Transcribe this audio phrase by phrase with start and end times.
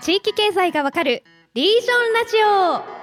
[0.00, 2.98] 地域経済がわかるリージョンラジオ。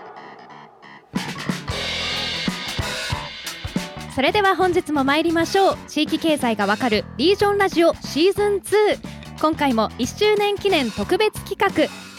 [4.13, 5.77] それでは本日も参りましょう。
[5.87, 8.99] 地域経済がわかるリージョンラジオシーズン2
[9.41, 11.69] 今回も1周年記念特別企画。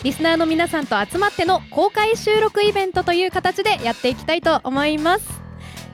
[0.05, 5.41] リスナーの皆さんと集まっての公開収録イベントという形でやっていきたいと思います。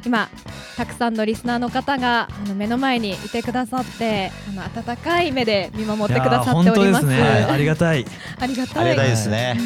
[0.04, 0.28] 今
[0.77, 7.06] たくさんのリスナーの方があの目の前にいてくださってあの温かい目で見守ってくださっております。
[7.06, 8.06] ね、ありがたい。
[8.38, 8.84] ありがたい。
[8.84, 9.56] ありがたいですね、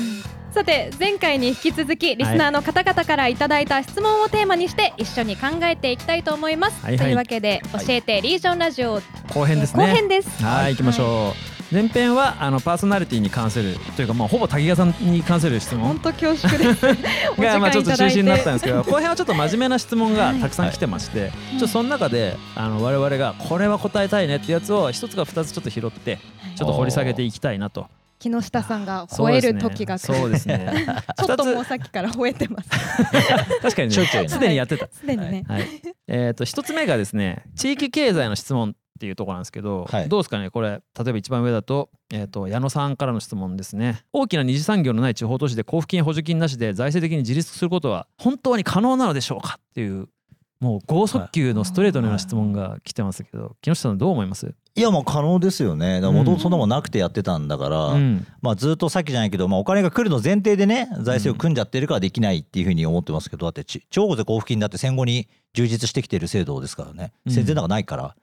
[0.53, 9.03] さて前回に引き続きリスナーの方々からいただいた質問をテーマにして一緒に考えていきたいと思います、はいはい、というわけで教えてリージョンラジオ
[9.35, 9.87] 後編ですね。
[9.87, 10.43] 後編です。
[10.43, 16.87] はい行きましょう、はい前編はあのパーソナリティに関するというか、まあ、ほぼ滝川さんに関する質問本当恐縮です
[17.41, 26.19] がまあちょっと中心になったんですけど後編はちょっと真面目な質問が たくさん来てまして、はい、ちょっとその中であの我々がこれは答えたいねってやつを一つか二つちょっと拾って
[26.57, 27.87] ちょっと掘り下げていきたいなと。
[28.19, 30.87] 木下さんが吠える時がそうですね。
[31.23, 32.71] ちょっともうさっきから吠えてます。
[33.61, 34.89] 確かにね、すでにやってた。
[34.91, 35.45] すでにね。
[35.47, 35.67] はい。
[36.09, 44.05] えっと一つ目がですね、地域経済の質問っていうところなんですけど、はい、どうですかねこれ例えば一番上だと,、えーと、矢野さんからの質問ですね。
[44.13, 50.09] 大きな二次産業のない地方都市で交付金補助金なしで財政的に自立することは本当に可能なのでしょうかっていう
[50.59, 54.55] もう剛速球のストレートのような質問が来てますけど、木下さんどう思います？
[54.75, 56.01] いやもう可能ですよね。
[56.01, 67.13] もともとそんなもんなくてやってたんだから、うん、まあずっとさっきじゃないけど、まあ、お金が来るの前提でね財政を組んじゃってるからできないっていうふうに思ってますけどだって地方税交付金だって戦後に充実してきてる制度ですからね。
[67.29, 68.17] 戦前なんかないから、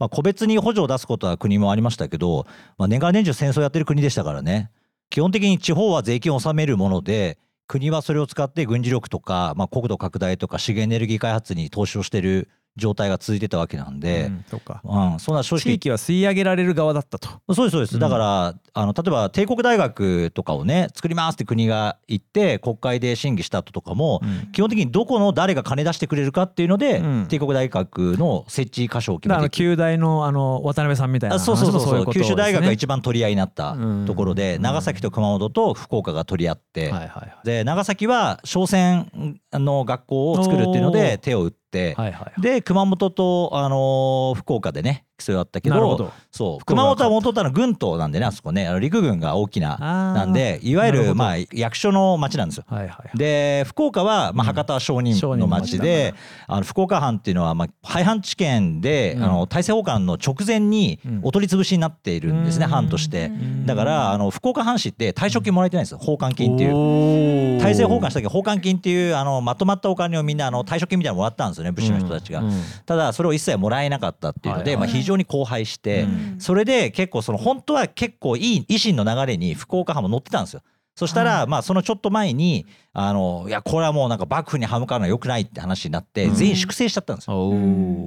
[0.00, 2.46] まあ、個別に補助を出すことは国もありましたけど、
[2.78, 4.70] まあ、年がら年中戦争やってる国でしたからね。
[5.10, 15.60] 基本的に地方は税金を納めるもので国はそれを使って軍事力とか、まあ、国土拡大とか資源エネルギー開発に投資をしてる状態が続いてたわけなんで、うん、そうか、うん、そんな正直。
[15.62, 17.28] 地域は吸い上げられる側だったと。
[17.54, 33.76] そうですそうです、うん、だからあの例えば帝国大学とかをね作りますって国が言って国会で審議した後とかも、うん、基本的にどこの誰が金出してくれるかっていうので、帝国大学の設置箇所を決めて旧大のあの渡辺さんみたいなそうそうそうそう、ね、九州大学が一番取り合いになった
[34.06, 39.10] ところで、長崎と熊本と福岡が取り合って、はいはいはい、で長崎は商船
[39.52, 52.64] の学校を作るっていうので手を打って、はいはいはい、で熊本と、あのー、福岡でね競いあったけどそう熊本は元々の軍島なんでねあそこねあの陸軍が大きななんでいわゆるまあ役所の町なんですよ。
[52.68, 56.14] はいはいはい、で福岡はまあ博多は商人の町で、
[56.48, 63.30] うん、あの福岡藩っていうのはまあ廃藩置県で、うん、あの大政奉還の直前にお取り潰しになっているんですね、うん、藩として。
[63.66, 67.60] だからあの福岡藩士って退職金もらえてないんですよ奉還金っていう。
[67.60, 72.42] 大政奉還した時奉還金っていうあのまとまったお金をみんなあの退職金みたいなのもらったんですよね武士の人たちが。
[72.86, 76.06] ただそれを一切もらえなかったっていうので、まあ、非常に荒廃して、
[76.38, 80.62] それで結構その本当は結構いい維新の流れに福岡藩も乗ってたんですよ。
[80.94, 87.52] そしたら、まあそのちょっと前にあのいやこれはもうなんか幕府に歯向かうのはよくないって話になって全員粛清しちゃったんですよ、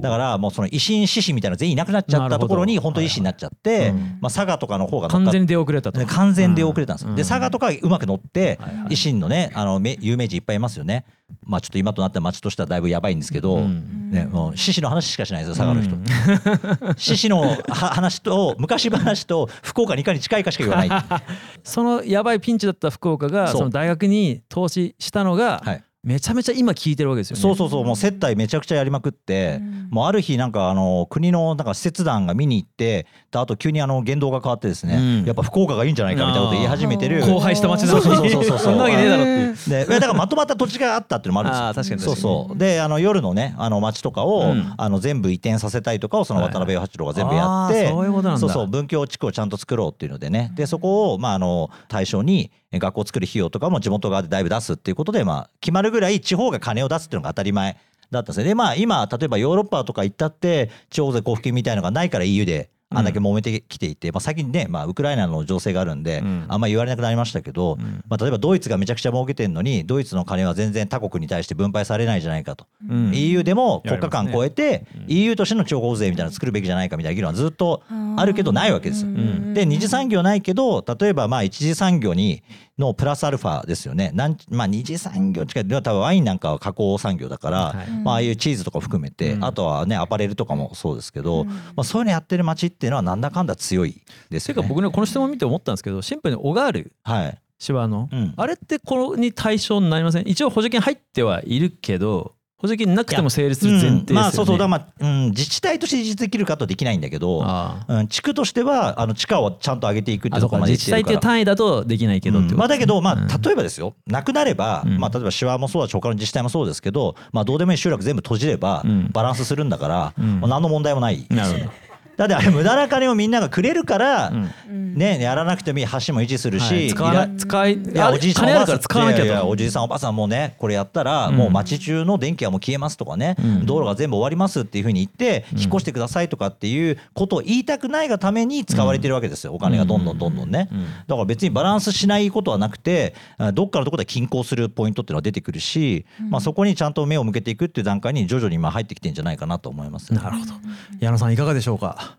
[0.01, 6.05] だからもうその維新志士みたいな全員いなくなっちゃったところに本当に維新になっちゃって、まあ、佐賀とかの方が完全に出遅れたと。
[6.05, 11.05] 完全に出遅れたんですよ、で佐賀とかうまく乗って維新のねあの有名人いっぱいいますよね。
[11.45, 16.95] まあちょっと今となっては町としてはだいぶやばいんですけど、ね、もう獅子の話しかしないですよ佐賀の人。
[16.97, 21.03] 獅子の話と昔話と福岡にいかに近いかしか言わない
[21.63, 25.83] そのやばいピンチだった福岡がその大学に投資したのがはい。
[26.03, 27.41] めちゃめちゃ今聞いてるわけですよね。
[27.41, 27.85] そうそうそう。
[27.85, 37.23] もう接待めちゃくちゃやりまくって、うん、もうある日なんかあの国のなんか施設団が見に行ってあと急にあの言動が変わってですね、うん、やっぱ福岡がいいんじゃないかみたいなこと言い始めてる。
[37.23, 37.93] 荒廃した街な。
[37.93, 38.59] のにそうそうそうそう。
[38.59, 39.85] そんなわけねえだろっていう。
[39.85, 41.95] でだからまとまった土地があったっていうのもあるんですよ。
[41.97, 42.57] 確かにそうそう。
[42.57, 48.39] であの夜のねあの街とかを、うん、あの全部移転させたいとかをその渡辺八郎が全部やって、はい、そういうことなんだ。
[48.39, 48.67] そうそう。
[48.67, 50.51] 文教地区をちゃんと作ろうっていうのでね。
[50.55, 57.77] でそこをまああの対象に学校作る費用とかも地元側でだいぶ出すっていうことで、まあ、決まるぐらい地方が金を出すっていうのが当たり前
[58.11, 58.45] だったんですね。
[58.45, 67.77] でまあ今例えばヨーロッパとか行ったって地方税交付金みたいのがないから EU であんだけ揉めてきていて、まあ、最近ね、まあ、ウクライナの情勢があるんで、あんまり言われなくなりましたけど、
[68.07, 72.67] まあ、例えばドイツがめちゃくちゃ儲けてるのにドイツの金は全然他国に対して分配されないじゃないかと、
[73.13, 77.81] EU でも国家間超えて、EU としての地方税みたいなのを作るべきじゃないかみたいな議論はずっと
[78.15, 79.11] あるけどないわけですよ。
[79.53, 82.43] で二次産業ないけど例えばまあ一次産業に
[82.79, 84.11] のプラスアルファですよね。
[84.13, 94.61] なん、まあ、二次産業近い多分ワインなんかは加工産業だから、はい、まあああいうチーズとか含めて、あとはねアパレルとかもそうですけど、まあ、そういうのやってる街っていうのはなんだかんだ強いですよね。
[94.61, 100.27] ていうか僕ねこの質問見て思ったんですけどシンプルにオガール、はい、シワの、うん、あれってこれに対象になりません？
[100.27, 102.33] 一応補助金入ってはいるけど
[102.63, 104.57] 補助金なくても成立する前提ですよね、うん、まあそうそう。
[104.57, 107.43] だまあ、うん、自治体として実できるかとできないんだけど、
[107.89, 118.81] うん、地区としてはあの地価をちゃんと上げていくってところまで自治体っていう単位だとできないけど、うん、まあだけどまあ例えばですよ、なくなれば、まあ例えば手話もそうだし他の自治体もそうですけど、まあどうでもいい集落全部閉じれば
[119.11, 124.31] バランスするんだから、何の問題もないですよ、なるほどだってあれ無駄な金をみんながくれるから、
[124.69, 125.85] ねやらなくてもいい。
[125.85, 129.25] 橋も維持するし、使わ使いいやおじいさんおばあさん。
[129.25, 140.69] いやおじいさんおばあさんもねこれやったら、もう町中の電気はもう消えますとかね、道路が全部終わりますっていうふうに言って引っ越してくださいとかっていうことを言いたくないがために使われてるわけですよお金がどんどんどんどんね、
[141.07, 143.15] だから別にバランスしないことはなくて
[143.53, 150.53] どっかのところで均衡するポイントっていうのは出てくるし、まあ、そこにちゃんと目を向けていくっていう段階に徐々に今入ってきてんじゃないかなと思います、なるほど。
[150.99, 152.12] 矢野さんいかがでしょうか？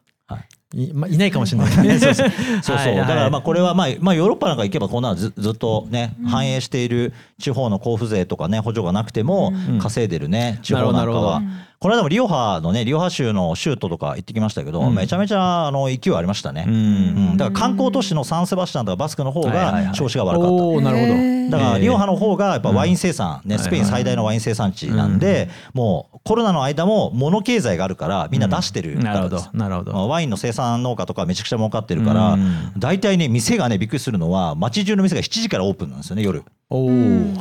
[0.74, 1.98] い,、 まあ、いないかもしれないね。
[2.00, 2.30] そうそう。
[2.62, 11.42] そうそう、だからまあこれはまあ、まあ、ヨーロッパなんか行けばこんなのずずっとね、反映している地方の交付税とかね補助がなくても稼いでるね、地方なんかは。
[11.84, 21.34] この間もリオハのねリオハ州の州都とか行ってきましたけど、うん、めちゃめちゃあの勢いありましたね、うん、だから観光都市のサンセバスチャンとかバスクの方が調子が悪かった、なるほど。
[21.50, 32.38] だからリオハの方がやっぱワイン生産、ね、スペイン最大のワイン生産地なんで、もうコロナの間も物経済があるからみんな出してるからです、なるほどワインの生産農家とかめちゃくちゃ儲かってるから
[32.78, 36.42] 大体ね店がねびっくりするのは街中の店が7時からオープンなんですよね夜。
[36.70, 36.88] お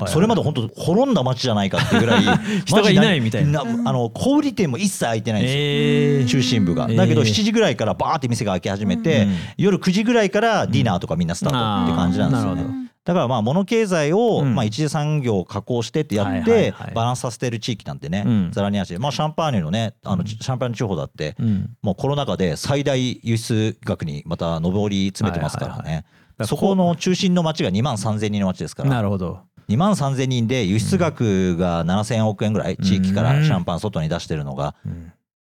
[0.07, 2.23] それまで本当滅んだ街じゃないかっていうぐらい
[2.65, 3.61] 人がいないみたいな。
[3.61, 6.87] あの小売店も一切開いてないんですよ、えー、中心部が。
[6.87, 21.35] だけど7時ぐらいからバーって店が開き始めて、うん、夜9時ぐらいからディナーとかみんなスタートって感じなんですよね、だからまあ物経済をまあ一次産業を加工してってやってバランスさせてる地域なんてねざらにあしまあシャンパーニュのねあのシャンパーニュ地方だって
[21.81, 26.05] もうコロナ禍で最大輸出額にまた上り詰めてますからね。
[26.45, 28.89] そこの中心の町が2万3000人の町ですから。
[28.89, 29.41] なるほど。
[29.69, 34.75] 2万3000人で輸出額が7000億円ぐらい地域からシャンパン外に出してるのが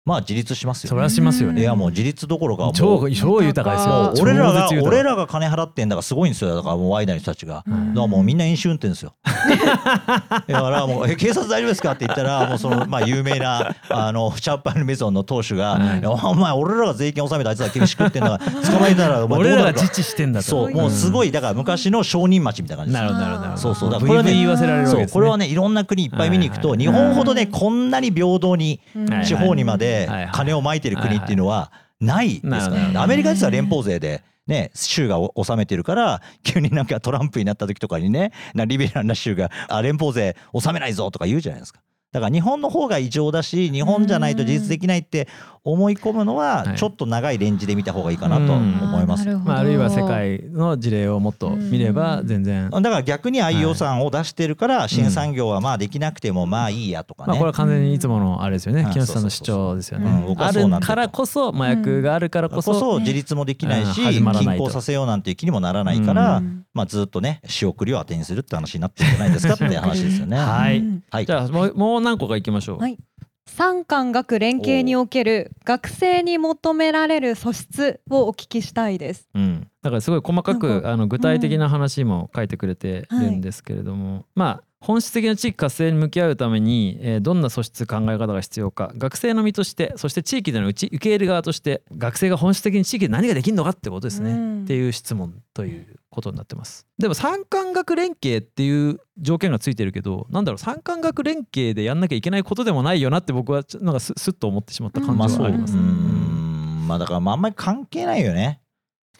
[0.04, 1.60] まあ自立しますよ、それはしますよね。
[1.60, 4.24] いやもう自立どころかもう超超豊かですよ。
[4.24, 6.56] 俺らが俺らが金払ってんだからすごいんですよ。
[6.56, 7.56] だからもうワイナリー人たちが。
[7.56, 9.14] だからもうみんな飲酒運転ですよ。
[9.22, 11.92] だからもうえ警察大丈夫ですか？
[11.92, 15.78] って言ったらもうそのまあ有名なあのシャンパンルメゾンの当主が、
[16.24, 20.46] お前俺らが税金納めてあいつら厳しくってんだから捕まえたら俺らが自治してんだと。
[20.46, 23.56] そうもうすごいだから昔の商人町みたいな感じなるほどなるほど。
[23.56, 28.80] そうそうだからこれはね言わせられるわけですこれはねいろんな国いっぱい見に行くと日本ほどねこんなに平等に
[29.24, 29.91] 地方にまで
[30.32, 38.32] 金をまいてる国っていうのはないですから、ね、アメリカ実は連邦税でね、州が納めてるから急になんかトランプになった時とかにね
[38.66, 41.80] リベラルな州があ連邦税納めないぞとか言うじゃないですか。
[42.10, 45.28] だから日本の方が異常だし日本じゃないと事実できないって
[45.64, 49.28] 思い込むのはちょっと長いレンジで見た方がいいかなと思います。
[49.28, 52.70] まあ、あるいは世界の事例をもっと見れば全然。
[52.70, 57.28] だから逆にああいう予算を出してるから新産業はまあできなくてもまあいいやとかね。
[57.28, 58.88] まあ、これは完全にいつものあれですよね。
[58.92, 60.10] 木下さんの主張ですよね。
[60.36, 66.42] あるからこそ麻薬があるからこそ自立もできないし均衡させようなんていう気にもならないから
[66.74, 70.36] まあずっとね仕送りを当てにするって話になってるんじゃないですかって話ですよね。
[70.38, 72.78] はい、はい、じゃあもうもう何個かいきましょう。
[72.78, 72.98] はい
[73.46, 79.28] 産官学連携における学生に求められる素質をお聞きしたいです。
[79.34, 96.86] うん、だからすごい細かくあの具体的な話も書いてくれてるんですけれども、はい、まあ本質的な地域活性に向き合うために、えー、どんな素質考え方が必要か学生の身としてそして地域での受け入れ側として学生が本質的に地域で何ができるのかってことですね、うん、っていう質問ということになってます。
[96.98, 105.82] でも産官学連携っていう条件がついてるけどなんだろう産官学連携でやんなきゃいけないことでもないよなって僕はなんかすすっと思ってしまった感じはあります、ね、う。
[105.84, 108.61] ん、まあだからあんまり関係ないよね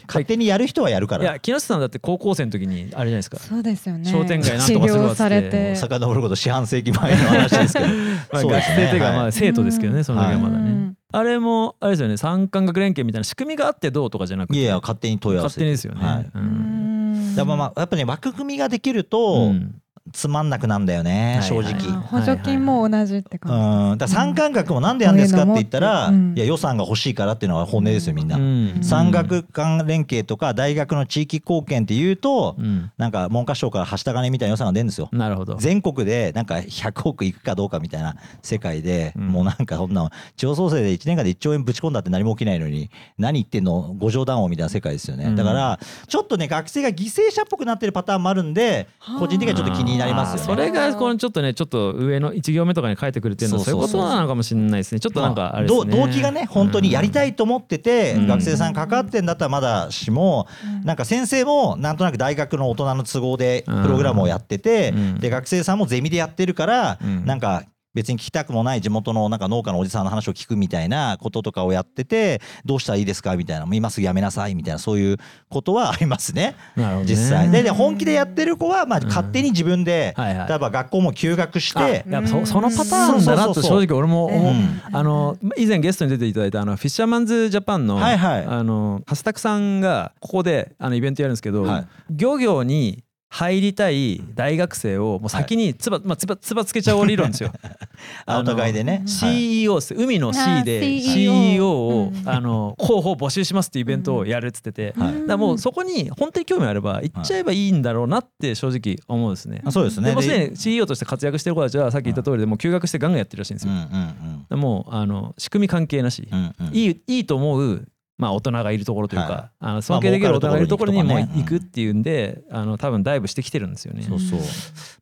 [0.06, 1.24] 勝手にやる人はやるから。
[1.24, 3.38] いや木下さんだって高校生の時にあれじゃないですか。
[3.38, 4.10] そうですよね。
[4.10, 5.76] 商店街なんとかするわって。
[5.76, 7.86] 遡ること四半世紀前の話ですけど。
[8.32, 10.92] まあ学生というかまあ生徒ですけどね、その時はまだね。
[11.14, 19.81] あれもあれですよね三官学連携みたいな仕組みがあってどうとかじゃなくていや勝手に問い合わせ勝手にですよね、はい、うん、だまあやっぱね枠組みができると、うん
[20.12, 21.74] つまんなくなんだよね、正直。
[21.92, 28.36] 補助金も同じって感じ、うん、だ産官学もなんでやんですかって言ったら、いや予算が欲しいからっていうのが本音ですよみんな。
[28.82, 32.56] 産学官連携とか大学の地域貢献っていうと、
[32.98, 35.08] なんか文科省からはした金みたいな予算が出るんですよ。
[35.12, 35.54] なるほど。
[35.56, 45.32] 全国でなんか100億いくかどうかみたいな世界で、もうなんかそんな地方創生で1年間で1兆円ぶち込んだって何も起きないのに何言ってんの五条談王みたいな世界ですよね。
[45.36, 45.78] だから
[46.08, 50.70] ちょっとね学生が犠牲者っぽくなってるパターンもあるんで個人的にはちょっと気になりますよね。
[50.70, 55.00] がこのちょっとねちょっと上の1行目とかに書いてくれてるのはそういうことなのかもしれないですね。
[55.00, 60.46] ちょっとなんかあれですね、動機がね本当にやりたいと思ってて、学生さん関わってんだったらまだしも、
[60.84, 75.18] なんか先生もなんとなく大学の大人の都合でプログラムをやってて、で学生さんもゼミでやってるから、なんか別に聞きたくもない地元のなんか農家のおじさんの話を聞くみたいなこととかをやっててどうしたらいいですかみたいな今すぐやめなさいみたいなそういう
[75.48, 77.50] ことはありますね、 ね、実際。
[77.50, 80.24] でで本気でやってる子はまあ勝手に自分で、うん。
[80.24, 97.50] はいはい、例えば学校も休学してそそのパターンだなと正直俺も思う、うん、あの以前ゲストに出ていただいたあのフィッシャーマンズジャパンの、はいはい、あのハスタクさんがここであのイベントやるんですけど、はい、漁業に入りたい大学生をもう先につば、まあ、つばつばつけちゃおう理論ですよ。
[98.28, 99.04] お互いでね。
[99.06, 99.94] CEO です。
[99.94, 104.94] 海の C で CEO をあの候補募集しますっていうイベントをやるっつってて、
[105.26, 109.62] だもうそこに本当に興味あれば行っちゃえばいいんだろうなって正直思うんですね。
[109.70, 110.10] そうですね。
[110.10, 114.58] でもすでに CEO として活躍してる子たちはさっき言った通りでもう休学してガンガンやってるらしいんですよ。
[114.58, 116.28] もうあの仕組み関係なし、
[116.72, 117.88] いいいいと思う
[118.22, 124.02] まあ、大人がいるところというか、はい、あの尊敬できる大人がいるところにも行くっていうんで、あの多分ダイブしてきてるんですよね。
[124.02, 124.40] そうそう。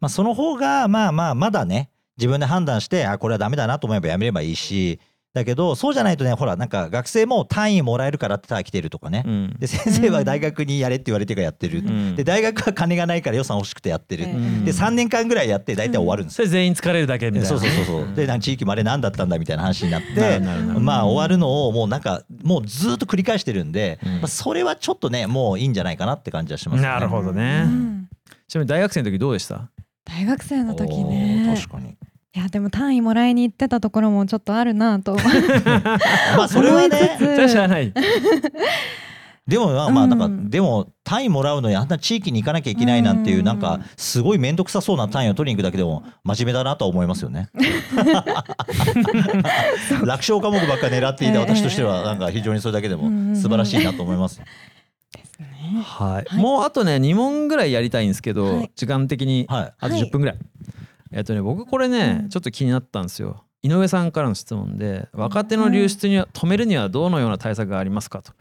[0.00, 4.98] まあ、その方がまあまあまだね自分で判断してあこれはダメだなと思えばやめればいいし
[5.32, 17.48] だけどそうじゃないとねほらなんか学生も単位もらえるからってただ来てるとかね、うん、で先生は大学にやれって言われてからやってる、うん、で大学は金がないから予算欲しくてやってる、うん、で3年間ぐらいやって大体終わるんですよ、全員疲れるだけみたいな。
[17.48, 18.14] そうそうそうそう。
[18.16, 20.40] で地域まで何だったんだみたいな話になって
[20.80, 27.66] まあ終わるのをもうなんかもうずっと繰り返してるんで、まあ、それはちょっとねもういいんじゃないかなって感じはします、ね、なるほどね、
[28.48, 29.70] ちなみに大学生の時どうでした？
[30.04, 31.54] 大学生の時ね。
[31.56, 31.96] 確かに
[32.32, 35.16] いやでも単位もらいに行ってたところもちょっとあるなと。
[36.36, 37.16] まあそれはね。
[37.18, 37.92] それは知らない。
[39.48, 47.48] でもまあまあなんか、でも単位もらうのにあんな地域に行かなきゃいけないなんていうなんかすごい面倒くさそうな単位を取りに行くだけでも真面目だなとは思いますよね。
[50.04, 54.40] 楽勝科目ばっか狙っていた私としてはなんか非常にそれだけでも素晴らしいなと思います。
[55.84, 60.36] はい、もうあとね2問ぐらいやりたいんですけど、時間的にあと10分ぐらい、
[61.12, 63.44] えっとね僕これね、ちょっと気になったんですよ。
[63.62, 68.32] 井上さんからの質問で若手の流出には止めるにはどのような対策がありますかと。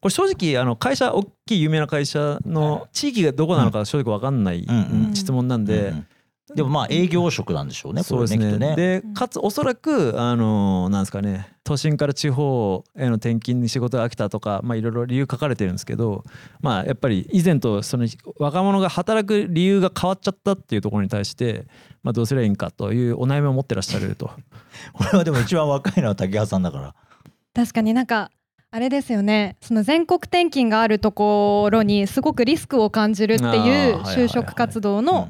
[0.00, 4.66] これ正直あの会社大きい有名な会社の地域がどこなのか正直分かんない
[5.14, 5.92] 質問なんで、
[6.54, 8.02] でもまあ営業職なんでしょうね。
[8.02, 8.58] そうですね。
[8.58, 16.24] ねでかつおそらくあのなんですかね都心から地方への転勤に仕事が飽きたとかまあいろいろ理由書かれてるんですけど
[16.60, 18.06] まあやっぱり以前とその
[18.38, 21.66] 若者が働く理由が変わっちゃったっていうところに対して
[22.02, 24.30] まあどうすればいいんかというお悩みを持ってらっしゃると。
[24.92, 26.94] これはでも一番若いのは竹川さんだから。
[27.54, 28.30] 確かになんか
[28.72, 35.28] あれですよねその全国転勤があるところにすごくリスクを感じるっていう就職活動の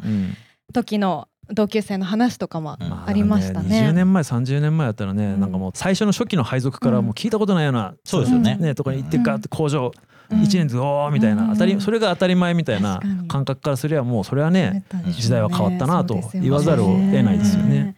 [0.73, 3.83] 時の同級生の話とかもありましたね。
[3.83, 8.57] ね20年前30年前だったらね、うん、なんかもう最初の初期の配属からもう聞いたことないような、うん、そうですよね。
[8.57, 9.91] ねとかに行ってガーって工場、
[10.31, 17.97] うん、1年ずおーみたいな、当たりそれが当たり前みたいな感覚からすればもうそれはね時代は変わったなと言わざるを得ないですよね。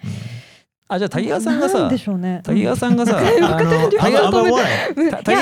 [0.88, 1.88] あじゃあ滝川さんがさ、
[2.18, 3.40] ね、滝川さんがさ、滝
[4.20, 4.36] 川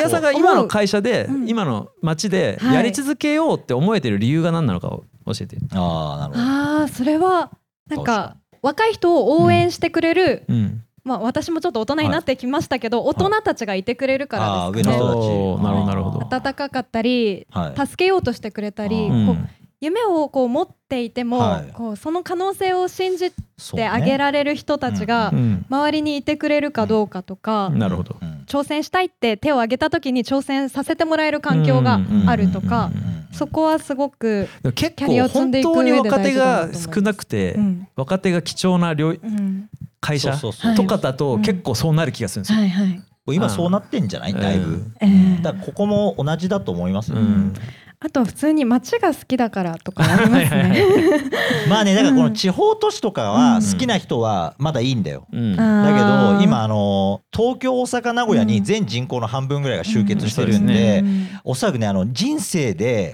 [0.09, 5.03] さんが今の会社で、今の町でやり続けようって思えてる理由が何なのかを
[5.35, 5.59] 教えて。
[5.73, 6.45] ああなるほど。
[6.45, 7.51] ああそれは
[7.89, 14.97] なんか若い人を応援してくれる、うん、まあ、私もちょっと大人になってきましたけど、大人たちがいてくれるからですね。
[14.97, 16.27] なるほどなるほど。
[16.27, 17.47] 温かかったり、
[17.77, 19.37] 助けようとしてくれたり、こう
[19.81, 23.33] 夢をこう持っていても、はい、こうその可能性を信じ
[23.75, 25.33] てあげられる人たちが
[25.71, 28.17] 周りにいてくれるかどうかとか、なるほど。
[28.47, 32.91] 挑戦したいって手を挙げた時に挑戦させてもらえる環境があるとか。
[33.33, 39.69] そこはすごく結構本当に若手が少なくて、うん、若手が貴重な領、うん、
[40.01, 40.37] 会社？
[40.77, 42.59] とかだと結構そうなる気がするんですよ。
[42.59, 42.69] はい。
[42.69, 43.03] はい。
[43.33, 44.35] 今そうなってんじゃない？
[44.35, 47.55] だいぶ、えー、だここも同じだと思いますよ、うん、
[48.03, 50.85] あと普通に街が好きだからとかありますね。
[51.69, 61.05] まあねだからこの地方都市とかは好きな人はまだいいんだよ、うん、だけど今あの東京大阪名古屋に全人口の半分ぐらいが集結してるんで,、
[61.45, 63.13] おそらくねあの人生で、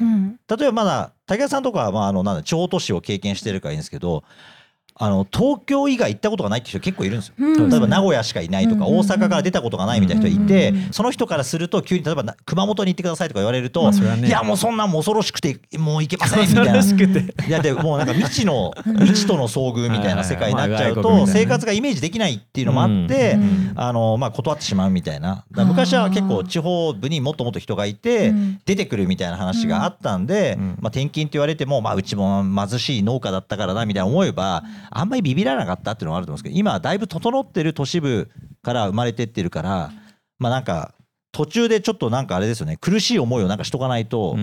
[0.49, 4.23] 例えばまだ武田さんとかはまああのなんだ地方都市を経験してるからいいんですけど
[4.99, 16.77] あの東京以外行ったことがないって人結構いるんですよ、うん、例えば名古屋しかいないとか、大阪から出たことがないみたいな人いて、その人からすると急に例えば熊本に行ってくださいとか言われると、いやもうそんなんも恐ろしくてもう行けませんみたいな。
[17.47, 23.39] いやでもうなんか未知の 未知との遭遇みたいな世界になっちゃうと生活がイメージできないっていうのもあって、
[23.75, 25.45] あのまあ断ってしまうみたいな。
[25.51, 28.33] 昔は結構地方部にもっともっと人がいて
[28.65, 38.31] 出てくるみたいな話があったんで、まあ、転勤って言われても、まあ、うちも貧しい農家だったからなみたいな思えばあんまりビビらなかったっていうのはあると思うんですけど今はだいぶ整ってる都市部
[38.63, 39.93] から生まれてってるから
[40.39, 40.95] まあなんか
[41.33, 44.37] 途中でちょっとなんかあれですよね苦しい思いをなんかしとかないと、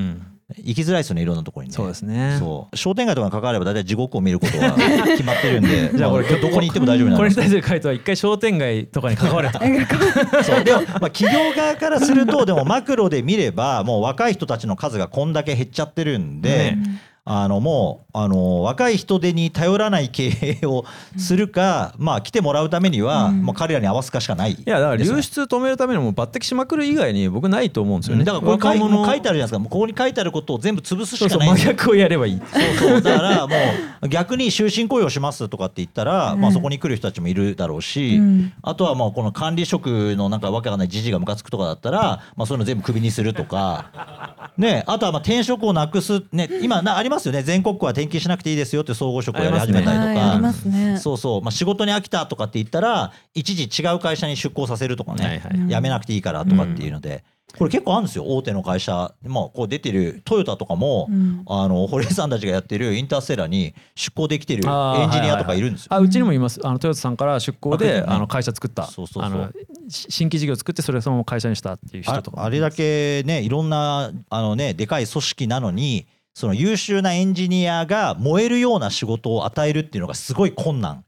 [0.58, 1.76] 行きづらいですよねいろんなところにね。
[1.76, 2.38] そうですね。
[2.38, 2.78] そう。
[2.78, 4.76] 商店街とかに関われば大体地獄を見ることは
[5.08, 9.60] 決まってるんでじゃあこれどこに行っても大丈夫なこれに対する回答は一回商店街とかに関われと
[10.44, 10.64] そう。
[10.64, 16.78] でも、まあ、企業側からするとでもマクロで見ればもう若い人たちの数がこんだけ減っちゃってるんで、ね。
[17.26, 20.86] あのもうあの若い人手に頼らない経営を
[21.18, 29.60] するか、まあ来てもらうためには、もう彼らに合わすかしかない、いやだから流出止めるためにも抜擢しまくる以外に僕ないと思うんですよね、だからこれ書い書いてあるじゃないですか。
[29.60, 31.48] ここに書いてあることを全部潰すしかない。
[31.50, 32.42] 真逆をやればいい。
[32.78, 33.02] そうそう。
[33.02, 33.56] だからも
[34.04, 38.22] う逆に終身雇用しますとかって言ったら、まあそこに来る人たちもいるだろうし、
[38.62, 44.52] あとはまあこの管理職のなんかわけわかんないじじがムカつくとかだったら、まあそういうの全部クビにするとか。
[44.58, 44.84] ね。
[44.86, 46.24] あとはまあ転職をなくす。
[46.32, 46.50] ね。
[46.62, 47.42] 今なありますよね。
[47.44, 57.24] 全国区は転勤しなくていいですよって総合職をやり始めたりとか、ね、そうそう、まあ、仕事に飽きたとかって言ったら一時違う会社に出向させるとかね、はいはい、辞めなくていいからとかっていうので。
[57.58, 58.26] これ結構あるんですよ。
[58.26, 65.90] 大手の会社、まあ、こう出てるトヨタとかも、うん、あの堀江さんたちがやってるインターステラに出向できてるエンジニアとかいるんですよ。
[65.92, 66.60] あ、はいはい、うちにもいます。
[66.64, 68.88] あのトヨタさんから出向で、あの会社作った。
[68.88, 69.54] そうそうそう。
[69.88, 81.04] 新規事業作ってそれをそのまま会社にしたっていう人とかあれだけねいろんなあの、ね、でかい組織なのにその優秀なエンジニアが燃えるような仕事を与えるっていうのがすごい困難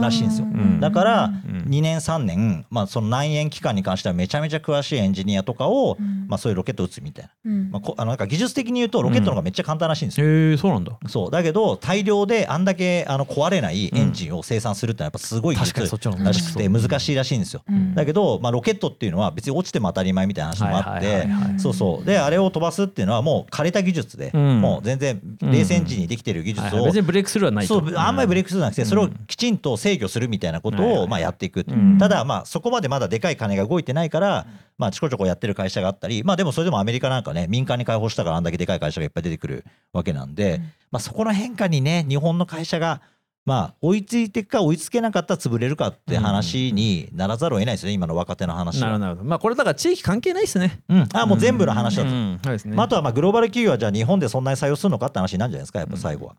[0.00, 0.46] らしいんですよ。
[0.80, 1.30] だから
[1.66, 10.26] 2年3年、まあ、その内縁期間に関してはめちゃめちゃ詳しいエンジニアとかを、まあ、そういうロケットを撃つみたいな,、まあ、あのなんか技術的に言うとロケットの方がめっちゃ簡単らしいんですよ。
[10.26, 10.92] へえそうなんだ。
[11.08, 11.30] そう。
[11.30, 17.62] だけど大量であんだけあの壊れないエンジンを生産するってのはやっぱすごい技術らしくて難しいらしいんですよ。
[17.94, 21.26] だけど、まあ、ロケットっていうのは別に落ちても当たり前みたいな話もあって
[21.58, 22.04] そうそう。
[22.04, 24.30] であれを飛ばすっていうのはもう枯れた技術で、
[24.60, 31.64] もう全然冷戦時にできてる技術を、別にブレイクスルーはないそうあんまりブレイクスルーなくて、それをきちんと制御するみたいなことをまあやっていく、
[31.98, 34.46] ただまあそこまでまだでかい金が動いてないから、
[34.78, 43.00] まあちこちょこやってる会社があったりまあでもそれでもアメリカなんかね民間に開放したからあんだけでかい会社がいっぱい出てくるわけなんで、まあそこの変化にね日本の会社が
[43.46, 48.98] まあ、追いついていくか追いつけなかったら潰れるかって話にならざるを得ないですね、今の若手の話は。
[48.98, 50.80] なるほど、まあ、これだから地域関係ないですね。
[50.88, 52.08] うん、あもう全部の話だと。
[52.08, 52.40] うん。
[52.74, 56.36] まあ、あとはまあグローバル企業はじゃあ日本でそんなに採用するのかって話になるんじゃないですか、やっぱ最後は。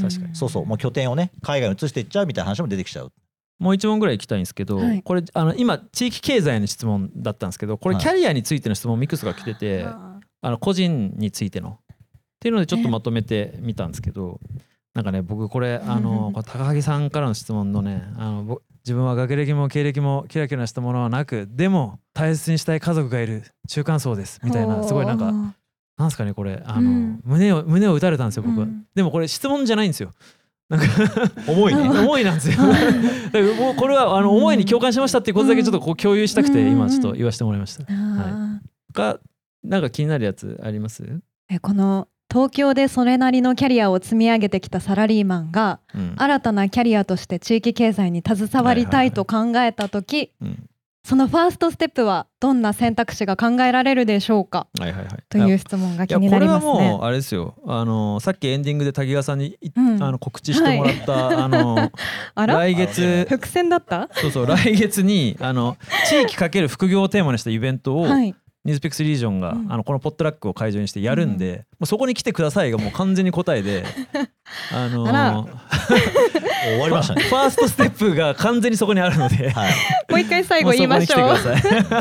[0.00, 0.34] 確かに。
[0.34, 3.12] そうそう、もう拠点をね、海外に移していっちゃうみたいな話も出てきちゃう。
[3.60, 9.94] もう一問ぐらい行きたいんですけど、はい、これあの今地域経済の質問だったんですけどこれキャリアについての質問ミックスが来てて、はい、
[10.40, 11.78] あの個人についての。
[11.78, 14.40] っていうのでちょっとまとめてみたんですけど
[14.94, 25.32] なんかね僕これ あの高萩さんからの質問のねあの自分は学歴も経歴もキラキラしたものはなくでも大切にしたい家族がいる中間層ですみたいなすごいなんか
[26.00, 28.58] なんですかねこれあの、うん、胸を胸を打たれたんですよ僕。
[28.58, 30.12] は、うん、でもこれ質問じゃないんですよ。
[30.70, 30.86] なんか
[31.46, 31.82] 重いね。
[31.90, 32.56] 重いなんですよ。
[32.62, 39.20] もうこれはあの思いに共感しましたっていうことだけちょっとこう共有したくて今ちょっと言わせてもらいました、はい、が
[39.62, 41.20] なんか気になるやつあります？
[41.50, 50.32] えこの東京でそれなりのキャリアを積み上げてきたサラリーマンが、うん、新たなキャリアとして地域経済に携わりたいと考えた時、
[51.02, 56.72] そのファーストステップはどんな選択肢が考えられるでしょうか、はいはいはい、という質問が気になりますね。
[56.72, 57.54] これはもうあれですよ。
[57.66, 61.90] あのさっきエンディングで滝川さんに、うん、あの告知してもらった、はい、あの
[62.36, 64.08] 来月伏線だった？
[64.12, 73.84] そうそう来月にあの地域かける副業をテーマにしたイベントを、はいニュースピックスリージョンが、うん、あのこのポットラックを会場にしてやるんで、うん、もうそこに来てくださいがもう完全に答えで
[74.72, 75.46] あのー、
[76.64, 77.22] 終わりましたね。
[77.22, 79.72] ファーストステップが完全にそこにあるので、はい、
[80.10, 81.38] もう一回最後言いましょう。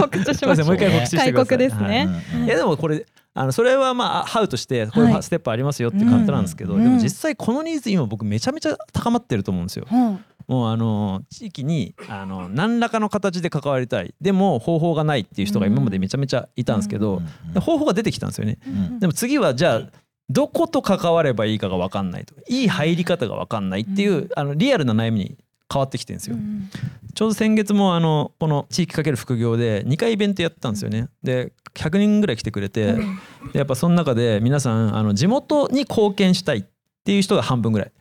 [0.02, 0.67] 告知しましょう。
[0.67, 1.58] もう一回告知してください。
[1.58, 2.48] ですね、はい、い。
[2.48, 9.88] やでもこれあのそれはまあハウとしてこういうステップありますよっていう感じなんですけど、はい、でも実際このニーズ今僕めちゃめちゃ高まってると思うんですよ。
[9.89, 14.15] うんもうあの地域にあの何らかの形で関わりたい。
[14.19, 17.21] でも方法がないっていう人が今までめちゃめちゃいたんですけど、
[17.62, 18.57] 方法が出てきたんですよね。
[18.99, 19.81] でも次はじゃあ
[20.27, 22.33] どこと関わればいいかが分かんないと。
[22.49, 25.38] いい入り方が分かんないっていう、あのリアルな悩みに
[25.71, 26.35] 変わってきてるんですよ。
[27.13, 31.09] ちょうど先月もあのこの地域かける副業で2回イベントやったんですよね。
[31.21, 33.03] で100人ぐらい来てくれて、で
[33.53, 36.63] やっぱその中で皆さんあの地元に貢献したいっ
[37.10, 37.91] ていう人が半分ぐらい。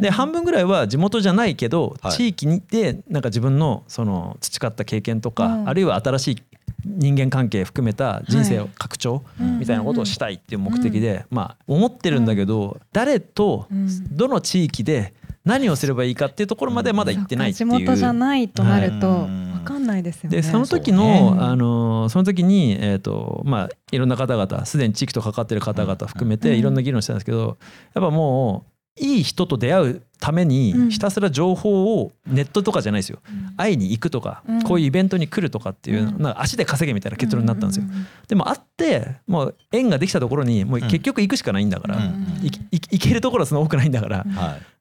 [0.00, 6.42] で半分ぐらいは地元じゃないけど、地域にでなんか自分のその培った経験とか、あるいは新しい
[6.84, 9.24] 人間関係含めた人生を拡張
[9.58, 13.66] みたいなことをしたいっていう目的で、まあ思ってるんだけど、誰と
[14.12, 15.12] どの地域で
[15.46, 17.70] 何をすればいいかっていうところまでまだ行ってないっていう。
[17.70, 19.28] 地元じゃないとなると、
[19.64, 20.36] かんないですよね。
[20.36, 27.58] でその時の、ね、あのその時にえっ、ー、とまあいろんな方々すでに地域と関わってる方々含めていろんな議論してたんですけど、
[27.94, 33.18] やっぱもういい人と出会うためにひたすら情報をネットとかじゃないですよ、
[33.56, 37.84] 会いに行くとか、こういうイベントに来るとかっていうなんか足で稼げみたいな結論になったんですよ。
[38.28, 41.98] でも会ってもう縁ができたところにもう結局行くしかないんだから、
[42.42, 44.26] 行けるところはその多くないんだから、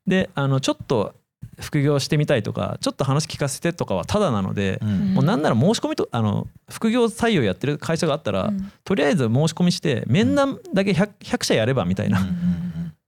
[0.08, 1.14] であのちょっと
[1.60, 12.28] 副業してみたいとかちょっと話聞かせてとかはただなので、うん、もうなんなら申し込みとあの副業採用やってる会社があったら、うん、とりあえず申し込みして面談だけ 100, 100社やればみたいな、うん、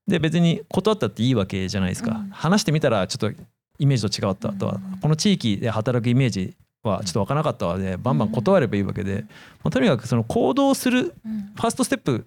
[0.07, 3.41] で別に断ったっていいわけじゃないですか、話してみたらちょっと
[3.79, 9.25] イメージと違ったとは、この地域で働くイメージはちょっと分からなかったわでバンバン断ればいいわけで、
[9.63, 12.25] まあ、とにかくその行動するファーストステップ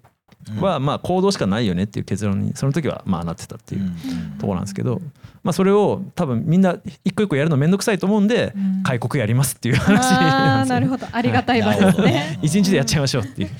[0.59, 3.91] はまあ行動しかないよねっていう結論にその時はまあなってたっていう
[4.39, 5.01] ところなんですけど、
[5.43, 11.07] まあ、それを多分みんな一個一個やるの面倒くさいと思うんで開国やりますっていう話なんですなるほど。
[11.11, 12.39] ありがたい場ですね。
[12.43, 13.51] 一日でやっちゃいましょうっていう。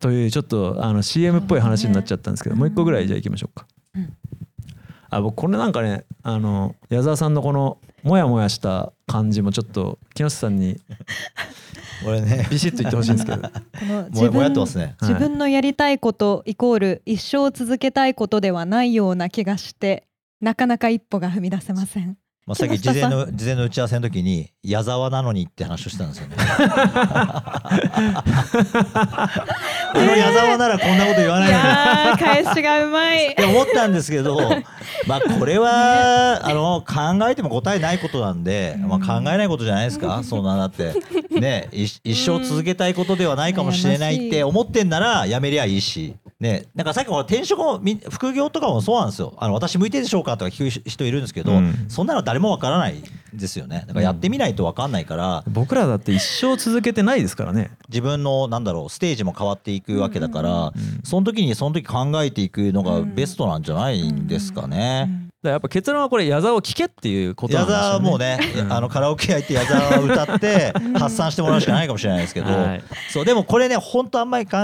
[0.00, 3.66] というちょっとあの CM っぽい話になっちゃったんですけど、もう一個ぐらいじゃあいきましょうか。
[5.10, 10.78] あ僕これなんかねあの矢沢さんのこのモヤモヤした感じもちょっと木下さんに
[12.06, 12.46] 俺ね。
[12.50, 13.38] ビシッと言ってほしいんですけど。
[13.40, 13.48] こ
[13.86, 20.06] の自分ね、自分のやりたいことイコール一生続けたいことではないような気がして
[20.40, 22.16] なかなか一歩が踏み出せません
[22.48, 26.36] まあ、さっき事前の事前の打ち合わせの時に矢沢なのにって話をしたんですよね。
[29.92, 32.18] この矢沢ならこんなこと言わないのに。
[32.18, 33.32] 返しがうまい。
[33.32, 34.38] って思ったんですけど、
[35.06, 40.22] まあこれはあの考えても答えないことなんで、まあ考えないことじゃないですか。
[40.24, 40.94] そんなだって
[41.38, 46.16] ね一生続けたいことではないかもしれないって思ってんならやめりゃいいし。
[46.40, 49.34] ね、なんかさっきの転職も副業とかもそうなんですよ。
[49.38, 53.02] あの私向いてるでしょうかとか聞く人いるんですけど、うん、そんなの誰もわからない
[53.34, 53.82] ですよね。
[53.88, 57.72] だからやってみないとわかんないから、うん、僕らだって一生続けてないですからね。
[57.88, 60.72] 自分のなんだろうステージも変わっていくわけだから、うん、
[61.02, 65.17] その時にその時考えていくのがベストなんじゃないんですかね。
[65.42, 67.82] やっぱ結論はこれ矢沢を聞けっていうことなんですよね。
[67.82, 74.58] 矢沢はもうね、うん、あのカラオケ屋行って矢沢を歌って 発散してもらうしかないかもしれないですけど、はい、そうでもこれね本当あんまり考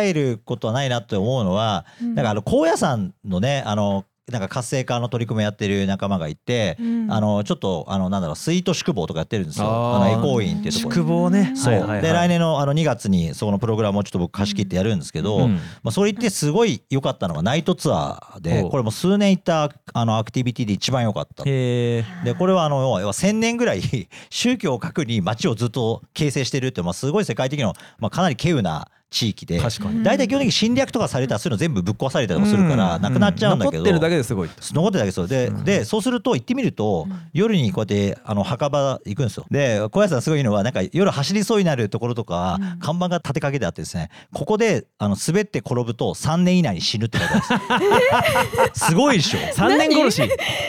[0.00, 9.66] えることはないなって思うのは、うん、なんかあの高野山のねあのなんか活性化の取り組みやってる仲間がいて、うん、あのちょっとあのなんだろうスイート宿坊とかやってるんですよ。
[9.66, 11.52] あのエコーインっていうところ宿坊ね。
[11.54, 22.04] そう、はいはいはい、で来年のあの2月にそのプログラムをちょっと僕貸し切ってやるんですけど、うん、まあ、それってすごい良かったのがナイトツアーでこれも数年行ったあのアクティビティで一番良かったで
[22.38, 23.82] これはあの要は1000年ぐらい
[24.30, 29.60] 宗教を核に街をずっと形成してるって、まあ、すごい世界的な、まあ、かなり稀有な地域で。
[30.02, 35.26] 大体基本的に侵略とかされたらそういうの全部ぶっ壊されたりとかするからなくなっちゃうんだけど、残ってるだけですごい残ってるだけですよ。
[35.26, 39.46] で,、でそうすると行ってみると、夜にこうやってあの墓場行くんですよ。
[39.50, 47.34] で小林さんすごいのはなんか夜走りそうになるところとか、看板が立てかけてあってですねここであの滑って転ぶと3年以内に死ぬって書いて
[47.68, 47.88] あるん
[48.68, 48.86] です。
[48.86, 49.38] すごいでしょ。
[49.38, 50.22] 3年殺し。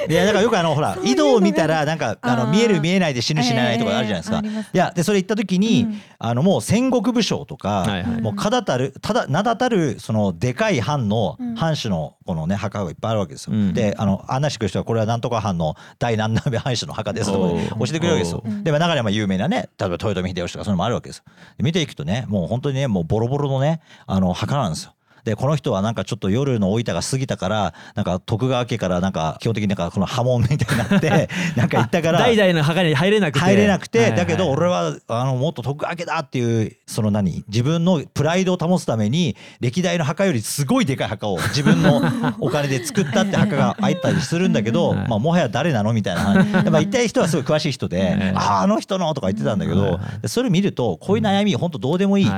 [0.10, 4.42] いやだからよくあのほら井戸を見たらなんかあの見える見えないで死ぬ死なないとかあるじゃないですか、
[4.74, 5.88] いやでそれ行った時に、
[6.20, 7.86] あのもう戦国武将とか、
[8.22, 13.56] もう名だたるただ名だたるそのでかい藩の、藩主のこのね墓がいっぱいあるわけですよ。
[13.56, 18.44] うん、であの案内してくる人はこれはなんとか藩の大南鍋藩主の墓ですとか、ね、教えてくれるわけですよ。
[18.64, 21.24] で中には有名なね例えば豊臣秀吉とかそういうのもあるわけです。
[21.60, 24.94] 見ていくとねもう本当にねもうボロボロのねあの墓なんですよ。
[25.24, 33.54] でこの人はなんかちょっと夜の老いたが過ぎたからなんか徳川家からなんか基本的になんかこの波紋みたいになって なんか言ったから代々の墓に入れなくて。
[33.54, 42.02] 入れなくて、だけど俺はあのもっと徳川家だっていうその何自分のプライドを保つために歴代の墓よりすごいでかい墓を自分の
[42.40, 52.32] お金で作ったって墓が入ったりするんだけど、まあ、もはや誰なのみたいなやっぱ言った人はすごい詳しい人で「あああの人の」とか言ってたんだけどそれ見るとこういう悩み本当どうでもいい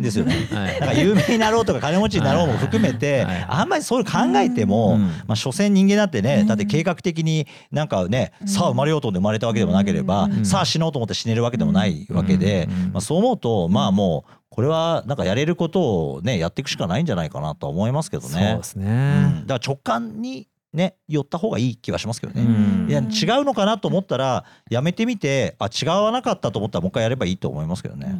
[0.00, 0.48] ですよね。
[0.80, 18.28] なんか有名になろうとか金持ちになろうも含めてあんまりそういう考えてもまあ所詮人間だってねだって計画的になんかねさあ生まれようと思って生まれたわけでもなければさあ死のうと思って死ねるわけでもないわけでまあそう思うとまあもうこれはなんかやれることをねやっていくしかないんじゃないかなと思いますけどね。
[18.28, 22.42] そうですね、だから直感にね、寄った方がいい気はしますけどね。
[22.88, 28.14] いや違うのかなと思ったらやめてみてあ違わなかったと思ったらもう一回やればいいと思いますけどね。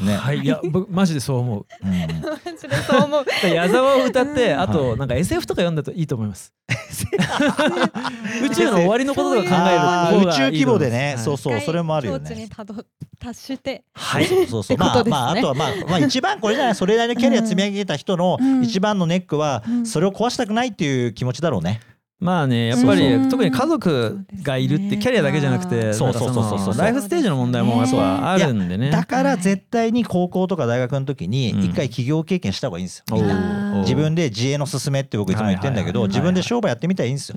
[0.00, 1.66] ね、はい、いや僕マジでそう思う。
[1.84, 1.96] うん、マ
[2.56, 3.24] ジでそう思う。
[3.46, 6.52] 矢沢を歌ってあとなんか SF とか読んだといいと思います。
[8.42, 12.48] 宇宙の終わりのこととか考える宇宙規模でね、そうそうそれもあるよね。
[13.20, 13.84] 達して。
[13.94, 14.78] はいそうそう。
[14.78, 21.80] まあまああとはまあまあ一番これじゃないそれなりのキャリア積み上げた人の一番のネックはそれを壊したくないっていう気持ちだろうね。
[22.24, 28.90] まあねやっぱり特に家族がいるってキャリアだけじゃなくてそうそうそうそうライフステージの問題もやっぱあるんでね。
[28.90, 33.16] だから絶対に高校とか大学の時に一回起業経験した方がいいんですよ。
[33.16, 33.82] みんな。
[33.82, 37.36] 自分で自営の勧めって僕いつも言ってんだけど自分で商売やってみたらいいんですよ、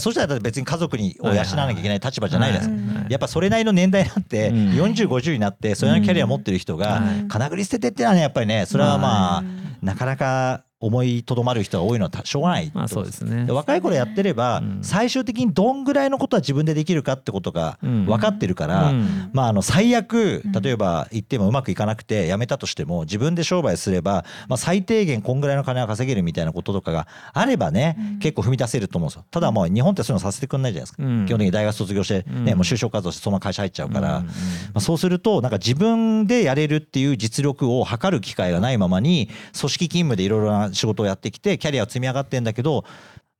[0.00, 2.74] そしたら別に家族にを養わなきゃいけない立場じゃないですか、
[3.08, 9.44] やっぱそれなりの年代になって4050になってそれなりのキャリア持ってる人が金繰り捨ててってのはねやっぱりねそれはまあ
[9.82, 18.92] なかなか思いとどまる人が多いのはしょうがない、まあそうですね、若い頃やってれば、最終的にどんぐらいのことは自分でできるかってことが分かってるから、
[19.32, 29.24] まあ、あの最悪例えば言ってもうまくいかなくて辞めたとしても自分で商売すれば、まあ、最低限こんぐらいの金は稼げるみたいなこととかがあればね、結構踏み出せると思うんですよ。
[29.30, 34.26] ただもう日本ってそういうのさせてくんないじゃないですか、基本的に大学卒業して、ねもう就職活動してその会社入っちゃうから、ま
[34.74, 42.84] あ、そうするとなんか自分でやれるっていう実力を測る機会がないままに組織勤務でいろいろな仕事をやってきてキャリアを積み上がってんだけど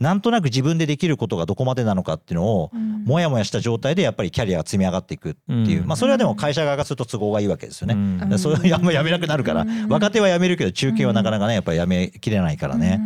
[0.00, 2.70] なんとなく自分でできることがどこまでなのかっていうのを、
[3.04, 7.94] もやもやした状態でやっぱりキャリアが積み上がっていくっていう、まあそれはでも会社側がすると都合がいいわけですよね。
[7.94, 13.00] うん、それはやめなくなるから、若手は辞めるけど中堅はなかなかねやっぱり辞めきれないからね。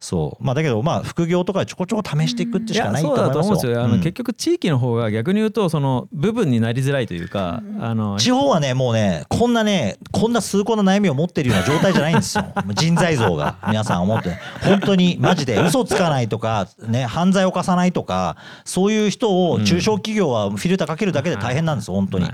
[0.00, 0.44] そう。
[0.44, 3.56] まあだけどまあ副業とかちょこちょこ試していくってしかないと思いますよ。
[3.56, 3.84] そうよ。
[3.84, 12.46] あの、結局地域の方が逆に言うとその部分になりづらいというか、あの地方はねもうねこんなねこんな崇高な悩みを持ってるような状態じゃないんですよ。
[12.74, 13.58] 人材像が。
[13.68, 14.36] 皆さん思って。
[14.64, 22.26] 本当にマジで嘘つかないとかね犯罪を犯さないとかそういう人を中小企業はフィルターかけるだけで大変なんです本当に。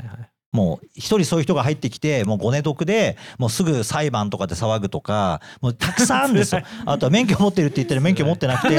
[0.50, 6.62] もう一人そういう人が入ってきてもうごね得でもうすぐ裁判とかで騒ぐとかもうたくさんあるんですよ。
[6.86, 8.74] あとは免許持ってるって言ってる免許持ってなくて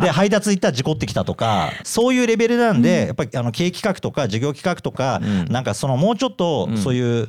[0.00, 5.20] で配達行ったら事故ってきたとかそういうレベルなんでやっぱりあの経営企画とか事業企画とか
[5.50, 7.28] なんかそのもうちょっとそういう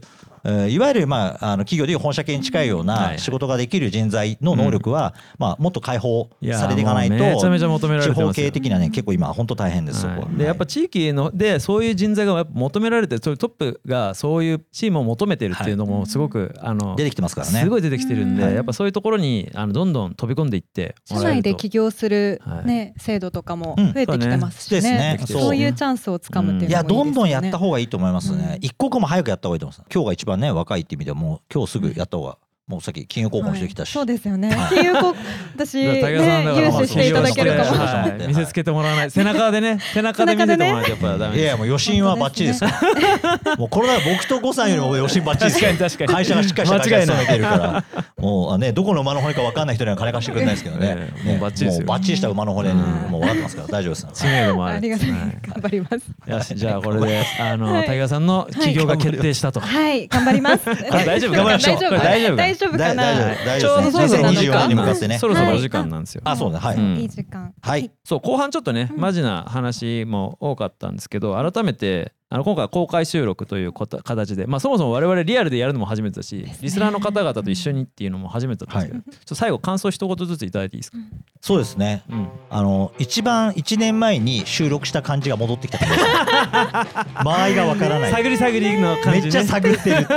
[0.69, 17.61] いわゆる、まあ、あの企業でいう本社系に近いような仕事ができる人材の能力は、まあ、もっと解放されていかないとめちゃめちゃ求められて地方系的なね結構今本当大変です、はい、でやっぱ地域のでそういう人材が求められてそういうトップがそういうチームを求めてるっていうのもすごく、あの出てきてますからね。
[17.61, 29.89] すごい出てきてるんで、やっぱそういうところにあのどんどん飛び込んでいって社内で起業する、ね制度とかも増えてきてますしね,、そういうチャンスをつかむっていうのもいいですね、いやどんどんやった方がいいと思いますね、一刻も早くやった方がいいと思います。
[29.93, 32.37] 今日が一番ね若いって意味ではもう今日すぐやった方が
[32.69, 34.55] もうさっき金融交換してきたし、そうですよね。
[34.69, 35.15] 金融交
[35.55, 39.11] 私ね融資していただけるかも、はい、見せつけてもらわない。
[39.11, 43.55] 背中でね 背中で見せてもらわないとやっぱダメいやもう余震はバッチリですから。
[43.57, 47.83] もうこれは僕と5さんよりも余震バッチリです確かに会社がしっかりした会社勤めてるから。
[48.19, 51.09] もうねどこの馬の骨か分かんない人には金貸してくれないですけどね。
[51.23, 52.75] も うバッチリもうバッチリした馬の骨に
[53.09, 56.29] もう分かってますから大丈夫です知名度もあるありがとう頑張ります。
[56.29, 59.59] よしじゃあこれであのタイガーさんの起業が決定したと。
[59.59, 60.07] はい。
[60.07, 60.65] 頑張ります。
[60.65, 62.35] 大丈夫頑張りましょう大丈夫。
[62.35, 63.03] 大丈夫かな？
[63.45, 64.15] 大丈夫です。
[64.15, 65.17] 2024年に向かってね。
[65.17, 66.21] そろそろお時間なんですよ。
[66.25, 66.59] あ、そうね。
[66.59, 67.01] はい。
[67.01, 67.53] いい時間。
[67.61, 67.91] はい。
[68.03, 80.97] そう後半ちょっとねマジな話も多かったんですけど改めてあの今回公開収録という形で、まあ、そもそも我々リアルでやるのも初めてだし、リスナーの方々と一緒にっていうのも初めてだったんですけど、はい、ちょっと最後感想一言ずついただいていいですか、
[81.41, 85.79] そうですね、うん、あの一番1年前に収録した感じが戻ってきた
[87.23, 88.11] 間合いがわからない。
[88.11, 90.07] 探り探りの感じ、ね、めっちゃ探ってる。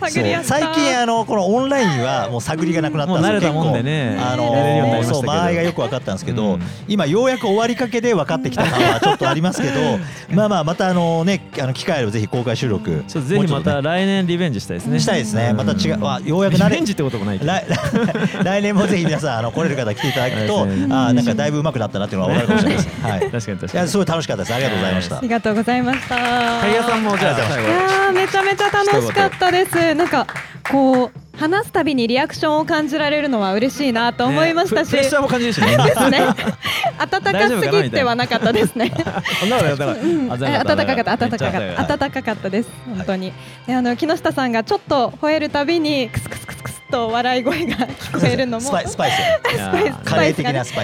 [0.00, 3.52] 最近あのこのオンラインはもう探りがなくなったんですよ。
[3.52, 9.98] もんでねあのそう間合いがよく分かったんですけど、うん、今ようやく終わりかけで分かってきた感はちょっとありますけど
[10.34, 15.00] まあまあまたあのねあの機会をぜひ公開収録ちょっとぜひまた来年リベンジしたいですね。
[15.00, 15.52] したいですね。
[15.52, 17.66] また違う、まあ、ようやくリベンジってこともない 来
[18.44, 23.72] 来年もぜひ皆さんあの来れる方来ていただくと あなんかだいぶ上手くなったなっていうのが分かるかもしれないです、はい、確かに確かに。
[23.72, 24.54] いやすごい楽しかったです。
[24.54, 25.18] ありがとうございました。
[25.18, 26.08] ありがとうございました。
[26.08, 29.94] タイヤさんもじゃあ最後いやめちゃめちゃ楽しかったです。
[29.94, 30.26] なんか
[30.70, 35.76] こう話すたびにリアクションを感じられるのは嬉しいなと思いましたし、プレッシャーも感じるしね。
[35.76, 36.20] ですね。
[37.10, 38.90] 暖かすぎてはなかったですね。
[38.90, 41.16] 暖かかった。
[41.16, 41.96] 暖かかった。
[41.96, 42.68] 暖かかったです。
[42.86, 43.32] 本当に。
[43.66, 48.60] であの木下さんがちょっと吠えるたびにクスクスクスクスと笑い声が聞こえるのも。
[48.60, 48.96] スパイスス。
[48.96, 49.18] パイス。
[49.18, 50.24] スパ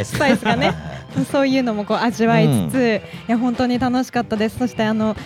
[0.00, 0.12] イス。
[0.12, 0.72] スパイスがね。
[1.30, 4.58] そういうのもこう味わいつつ、いや本当に楽しかったです。
[4.58, 5.16] そしてあの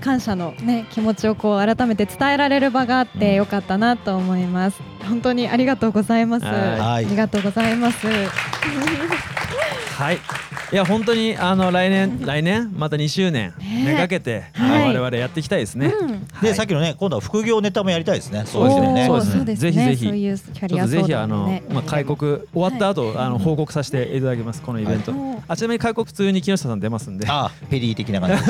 [0.00, 4.80] 感謝の、ね、気持ちをこう改めて伝えられる場があってよかったなと思います。
[5.08, 6.46] 本当にありがとうございます。
[6.46, 8.06] ありがとうございます。
[8.06, 8.12] は
[10.12, 10.18] い。
[10.70, 12.70] いや本当にあの来年来年？
[12.76, 13.54] また2周年？
[13.86, 15.94] めがけて、はい、我々やっていきたいですね。
[16.42, 18.44] で、さっきのね今度は副業ネタもやりたいですね。
[18.44, 19.06] そうですね。
[19.06, 19.72] そうですね。
[19.72, 25.14] ぜひぜひちょっとぜひあのまあ開国終わった後あの報告させていただきますこのイベント。
[25.48, 27.26] あちなみに開国普通に木下さん出ますんで。
[27.28, 28.44] あペリー的な感じ。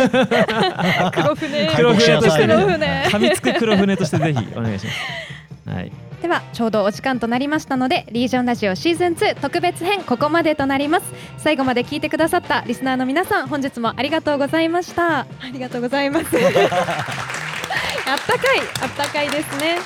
[1.13, 3.05] 黒船黒船としてね。
[3.11, 5.71] 噛みつく黒船としてぜひお願いします。
[5.71, 5.93] はい。
[6.23, 11.07] ではちょうどお時間となりましたのでリージョンラジオシーズン2特別編ここまでとなります。
[11.39, 15.21] 最後まで聞いてくださったリスナーの皆さん本日もありがとうございました。
[15.21, 16.27] ありがとうございます。
[16.37, 19.79] あったかいあったかいですね。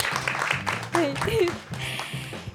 [0.92, 1.12] はい。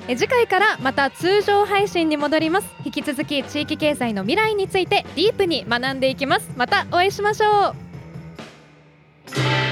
[0.09, 2.67] え次回からまた通常配信に戻ります。
[2.83, 6.49] 引き続き地域経済の未来についてディープに学んでいきます。
[6.55, 7.75] またお会いしましょ
[9.63, 9.66] う